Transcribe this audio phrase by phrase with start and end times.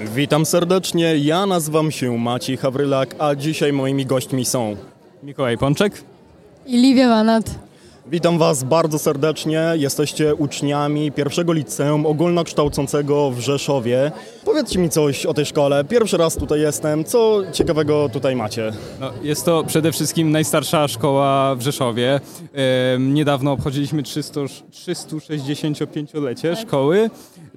[0.00, 4.76] Witam serdecznie, ja nazywam się Maciej Hawrylak, a dzisiaj moimi gośćmi są
[5.22, 6.02] Mikołaj Pączek.
[6.66, 7.44] I Liwia Wanat.
[8.06, 9.62] Witam Was bardzo serdecznie.
[9.74, 14.12] Jesteście uczniami pierwszego liceum ogólnokształcącego w Rzeszowie.
[14.44, 15.84] Powiedzcie mi coś o tej szkole.
[15.84, 17.04] Pierwszy raz tutaj jestem.
[17.04, 18.72] Co ciekawego tutaj macie?
[19.00, 22.20] No, jest to przede wszystkim najstarsza szkoła w Rzeszowie.
[22.98, 27.10] Niedawno obchodziliśmy 300, 365-lecie szkoły.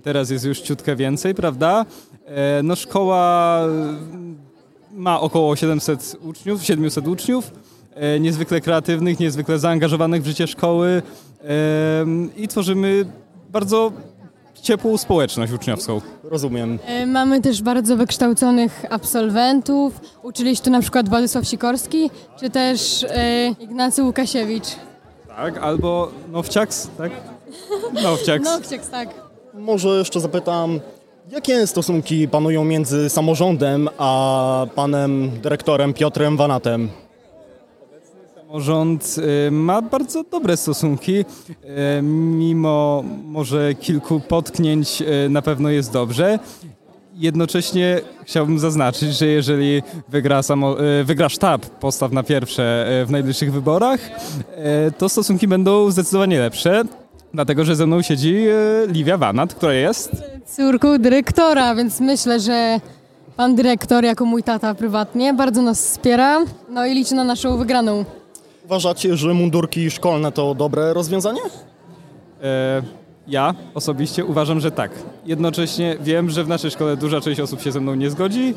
[0.03, 1.85] Teraz jest już ciutkę więcej, prawda?
[2.25, 3.61] E, no szkoła
[4.91, 7.51] ma około 700 uczniów, 700 uczniów.
[7.99, 11.01] E, niezwykle kreatywnych, niezwykle zaangażowanych w życie szkoły.
[12.37, 13.05] I tworzymy
[13.49, 13.91] bardzo
[14.61, 16.01] ciepłą społeczność uczniowską.
[16.23, 16.79] Rozumiem.
[16.85, 20.01] E, Mamy też bardzo wykształconych absolwentów.
[20.23, 24.67] Uczyli się tu na przykład Władysław Sikorski, czy też e, Ignacy Łukasiewicz.
[25.27, 27.11] Tak, albo Nowciaks, tak?
[28.03, 28.45] Nowciaks.
[28.45, 29.09] Nowciaks, tak.
[29.53, 30.79] Może jeszcze zapytam,
[31.31, 36.89] jakie stosunki panują między samorządem a panem dyrektorem Piotrem Wanatem?
[38.47, 39.15] Samorząd
[39.47, 41.25] y, ma bardzo dobre stosunki, y,
[42.01, 46.39] mimo może kilku potknięć y, na pewno jest dobrze.
[47.15, 53.99] Jednocześnie chciałbym zaznaczyć, że jeżeli wygra, samo, wygra sztab postaw na pierwsze w najbliższych wyborach,
[54.97, 56.83] to stosunki będą zdecydowanie lepsze,
[57.33, 58.45] dlatego że ze mną siedzi
[58.87, 60.11] Liwia Wanat, która jest
[60.45, 62.79] Córką dyrektora, więc myślę, że
[63.35, 66.39] pan dyrektor, jako mój tata prywatnie, bardzo nas wspiera.
[66.69, 68.05] No i liczy na naszą wygraną.
[68.67, 71.41] Uważacie, że mundurki szkolne to dobre rozwiązanie?
[72.43, 72.81] E,
[73.27, 74.91] Ja osobiście uważam, że tak.
[75.25, 78.53] Jednocześnie wiem, że w naszej szkole duża część osób się ze mną nie zgodzi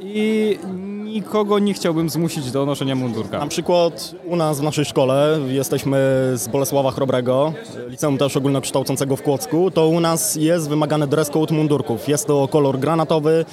[0.00, 0.58] i
[1.04, 3.38] nikogo nie chciałbym zmusić do noszenia mundurka.
[3.38, 5.96] Na przykład u nas w naszej szkole, jesteśmy
[6.34, 7.52] z Bolesława Chrobrego,
[7.88, 12.08] liceum też ogólnokształcącego w Kłodzku, to u nas jest wymagany dress code mundurków.
[12.08, 13.44] Jest to kolor granatowy,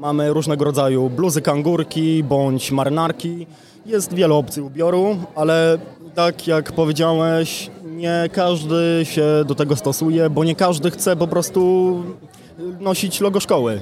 [0.00, 3.46] mamy różnego rodzaju bluzy kangurki bądź marynarki.
[3.86, 5.78] Jest wiele opcji ubioru, ale
[6.14, 11.94] tak jak powiedziałeś, nie każdy się do tego stosuje, bo nie każdy chce po prostu
[12.80, 13.80] nosić logo szkoły.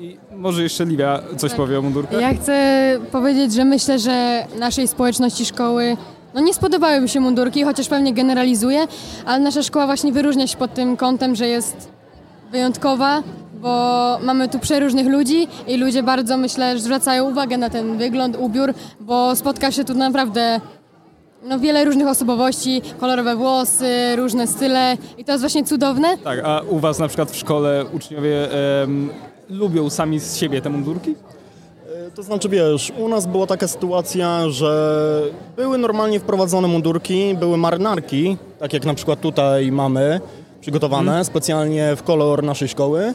[0.00, 2.20] I może jeszcze Livia coś powie o mundurkach?
[2.20, 5.96] Ja chcę powiedzieć, że myślę, że naszej społeczności szkoły
[6.34, 8.86] no nie spodobały mi się mundurki, chociaż pewnie generalizuję,
[9.26, 11.88] ale nasza szkoła właśnie wyróżnia się pod tym kątem, że jest
[12.50, 13.22] wyjątkowa,
[13.60, 18.36] bo mamy tu przeróżnych ludzi i ludzie bardzo myślę, że zwracają uwagę na ten wygląd,
[18.40, 20.60] ubiór, bo spotka się tu naprawdę
[21.42, 26.18] no, wiele różnych osobowości, kolorowe włosy, różne style i to jest właśnie cudowne.
[26.24, 28.52] Tak, a u was na przykład w szkole uczniowie
[28.82, 29.10] em,
[29.50, 31.14] lubią sami z siebie te mundurki?
[32.14, 35.22] To znaczy, wiesz, u nas była taka sytuacja, że
[35.56, 40.20] były normalnie wprowadzone mundurki, były marynarki, tak jak na przykład tutaj mamy,
[40.60, 43.14] przygotowane specjalnie w kolor naszej szkoły.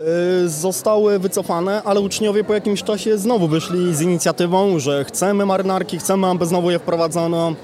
[0.00, 5.98] Yy, Zostały wycofane, ale uczniowie po jakimś czasie znowu wyszli z inicjatywą, że chcemy marynarki,
[5.98, 7.54] chcemy, aby znowu je wprowadzono.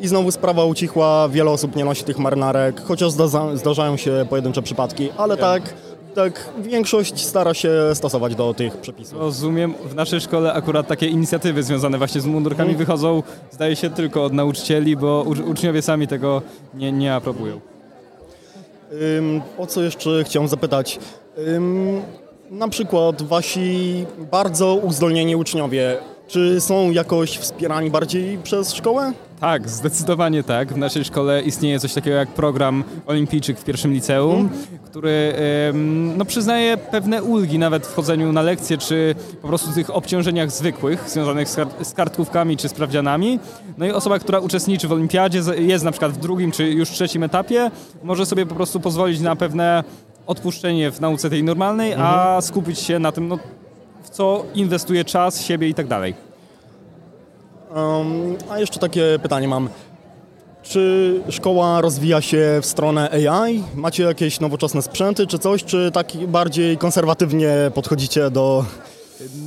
[0.00, 4.62] I znowu sprawa ucichła, wiele osób nie nosi tych marynarek, chociaż zdarza, zdarzają się pojedyncze
[4.62, 5.74] przypadki, ale tak,
[6.14, 9.18] tak większość stara się stosować do tych przepisów.
[9.18, 14.24] Rozumiem, w naszej szkole akurat takie inicjatywy związane właśnie z mundurkami wychodzą, zdaje się, tylko
[14.24, 16.42] od nauczycieli, bo uczniowie sami tego
[16.74, 17.60] nie, nie aprobują.
[19.58, 20.98] O co jeszcze chciałem zapytać?
[22.50, 25.98] Na przykład wasi bardzo uzdolnieni uczniowie,
[26.28, 29.12] czy są jakoś wspierani bardziej przez szkołę?
[29.40, 30.72] Tak, zdecydowanie tak.
[30.72, 34.48] W naszej szkole istnieje coś takiego jak program Olimpijczyk w pierwszym liceum,
[34.84, 35.34] który
[35.70, 40.50] em, no, przyznaje pewne ulgi nawet w chodzeniu na lekcje, czy po prostu tych obciążeniach
[40.50, 43.38] zwykłych, związanych z, kar- z kartkówkami czy sprawdzianami.
[43.78, 47.22] No i osoba, która uczestniczy w olimpiadzie, jest na przykład w drugim czy już trzecim
[47.22, 47.70] etapie,
[48.04, 49.84] może sobie po prostu pozwolić na pewne
[50.26, 53.38] odpuszczenie w nauce tej normalnej, a skupić się na tym, no,
[54.06, 56.14] w co inwestuje czas, siebie i tak dalej.
[58.50, 59.68] A jeszcze takie pytanie mam.
[60.62, 63.62] Czy szkoła rozwija się w stronę AI?
[63.74, 68.64] Macie jakieś nowoczesne sprzęty czy coś, czy tak bardziej konserwatywnie podchodzicie do...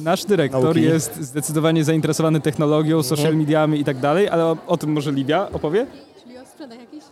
[0.04, 0.82] Nasz dyrektor Nauki.
[0.82, 5.50] jest zdecydowanie zainteresowany technologią, social mediami i tak dalej, ale o, o tym może Livia
[5.54, 5.88] opowie?
[6.24, 7.06] Czyli o sprzętach jakichś?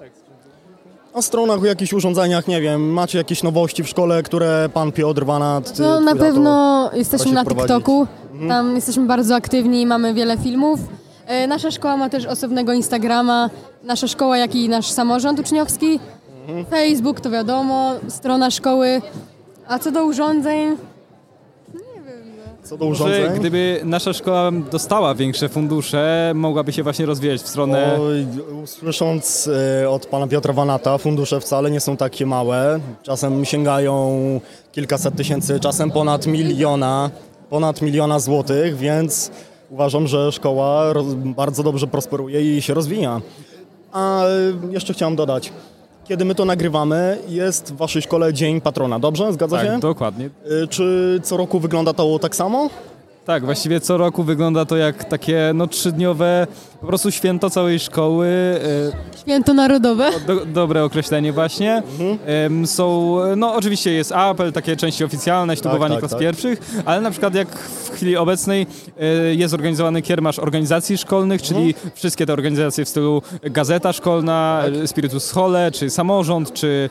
[1.18, 5.26] O stronach, o jakichś urządzeniach, nie wiem, macie jakieś nowości w szkole, które pan Piotr
[5.26, 5.80] Wanat...
[5.80, 7.76] No y, na twój tato- pewno jesteśmy na wprowadzić.
[7.76, 8.08] TikToku,
[8.48, 10.80] tam jesteśmy bardzo aktywni i mamy wiele filmów.
[11.26, 13.50] E, Nasza szkoła ma też osobnego Instagrama,
[13.84, 16.00] nasza szkoła, jak i nasz samorząd uczniowski.
[16.70, 19.02] Facebook to wiadomo, strona szkoły.
[19.68, 20.78] A co do urządzeń,
[22.70, 27.48] Co do Że urządzeń, gdyby nasza szkoła dostała większe fundusze, mogłaby się właśnie rozwijać w
[27.48, 27.98] stronę...
[28.02, 28.28] Oj,
[28.66, 29.50] Słysząc
[29.84, 32.80] e, od pana Piotra Wanata, fundusze wcale nie są takie małe.
[33.04, 34.20] Czasem sięgają
[34.72, 37.10] kilkaset tysięcy, czasem ponad miliona,
[37.50, 39.32] ponad miliona złotych, więc
[39.70, 40.94] uważam, że szkoła
[41.26, 43.22] bardzo dobrze prosperuje i się rozwija.
[43.92, 44.28] A e,
[44.72, 45.52] jeszcze chciałem dodać,
[46.08, 49.34] kiedy my to nagrywamy, jest w waszej szkole Dzień Patrona, dobrze?
[49.34, 49.68] Zgadza się?
[49.72, 50.30] Tak, dokładnie.
[50.64, 52.70] E, Czy co roku wygląda to tak samo?
[53.26, 56.48] Tak, właściwie co roku wygląda to jak takie no trzydniowe
[56.82, 58.28] po prostu święto całej szkoły.
[58.28, 60.12] e, Święto Narodowe.
[60.28, 61.84] Do, dobre określenie właśnie.
[62.26, 66.20] Em, są, no oczywiście jest apel, takie części oficjalne, ślubowanie tak, klas tak.
[66.20, 68.68] pierwszych, ale na przykład jak w chwili obecnej
[69.00, 74.88] e, jest organizowany kiermasz organizacji szkolnych, czyli wszystkie te organizacje w stylu Gazeta Szkolna, e,
[74.88, 76.90] Spiritus Schole, czy Samorząd, czy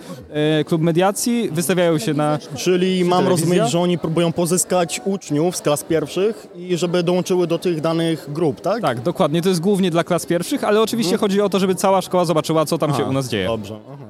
[0.66, 2.38] Klub Mediacji wystawiają się na...
[2.56, 3.46] Czyli mam telewizja?
[3.46, 8.26] rozumieć, że oni próbują pozyskać uczniów z klas pierwszych i żeby dołączyły do tych danych
[8.32, 8.82] grup, tak?
[8.82, 12.02] Tak, dokładnie, to jest głównie dla klas pierwszych, ale oczywiście chodzi o to, żeby cała
[12.02, 13.46] szkoła zobaczyła, co tam się u nas dzieje.
[13.46, 13.78] Dobrze.
[13.92, 14.04] Aha.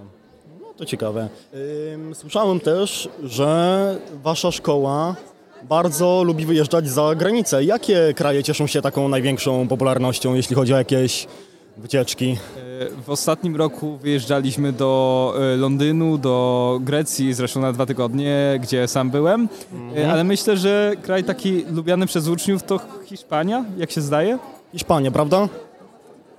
[0.61, 1.29] No to ciekawe.
[1.95, 5.15] Ym, Słyszałem też, że wasza szkoła
[5.69, 7.65] bardzo lubi wyjeżdżać za granicę.
[7.65, 11.27] Jakie kraje cieszą się taką największą popularnością, jeśli chodzi o jakieś
[11.77, 12.37] wycieczki?
[12.99, 18.89] E, W ostatnim roku wyjeżdżaliśmy do e, Londynu, do Grecji, zresztą na dwa tygodnie, gdzie
[18.89, 19.49] sam byłem,
[19.97, 24.39] E, ale myślę, że kraj taki lubiany przez uczniów to Hiszpania, jak się zdaje?
[24.76, 25.49] Hiszpania, prawda?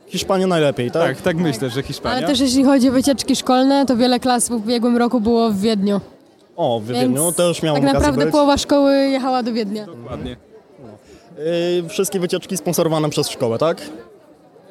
[0.08, 1.04] Hiszpania najlepiej, tak?
[1.16, 2.16] Tak, tak myślę, że Hiszpania.
[2.18, 5.60] Ale też jeśli chodzi o wycieczki szkolne, to wiele klas w ubiegłym roku było w
[5.60, 6.02] Wiedniu.
[6.56, 8.32] O, w Wiedniu Więc też miałem tak naprawdę być.
[8.32, 9.86] połowa szkoły jechała do Wiednia.
[9.86, 10.36] Dokładnie.
[11.82, 13.82] Yy, wszystkie wycieczki sponsorowane przez szkołę, tak?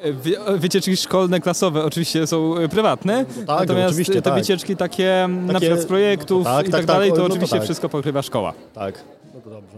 [0.03, 4.33] Wy, e, wycieczki szkolne, klasowe oczywiście są e, prywatne, tak, natomiast oczywiście, te tak.
[4.33, 7.09] wycieczki takie, m, na Takie- przykład z projektów no tak, i tak, tak, tak, dalej,
[7.09, 7.63] to no to oczywiście tak.
[7.63, 8.53] wszystko pokrywa szkoła.
[8.73, 8.95] Tak,
[9.35, 9.77] no to dobrze.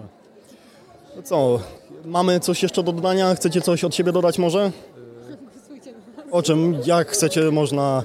[1.15, 1.59] No co,
[2.06, 3.35] mamy coś jeszcze do dodania?
[3.35, 4.71] Chcecie coś od siebie dodać może?
[6.31, 8.03] O czym, jak chcecie, można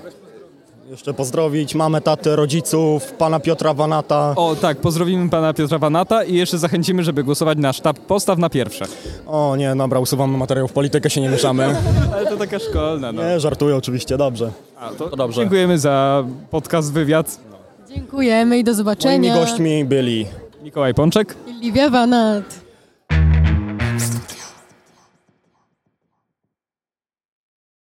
[0.91, 4.33] jeszcze pozdrowić mamę, tatę, rodziców, pana Piotra Wanata.
[4.37, 8.51] O tak, pozdrowimy pana Piotra Wanata i jeszcze zachęcimy, żeby głosować na sztab postaw na
[8.51, 8.85] pierwsze.
[9.27, 11.77] O nie, dobra, usuwamy materiał w politykę, się nie mieszamy.
[12.15, 13.23] Ale to taka szkolna, no.
[13.23, 14.51] Nie, żartuję oczywiście, dobrze.
[14.81, 15.41] A, to, To dobrze.
[15.41, 17.39] Dziękujemy za podcast, wywiad.
[17.89, 19.35] Dziękujemy i do Moimi zobaczenia.
[19.35, 20.27] gośćmi byli
[20.63, 21.35] Mikołaj Pączek.
[21.61, 22.64] Liwia Wanat.